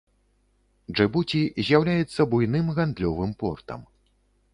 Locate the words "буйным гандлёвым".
2.31-3.31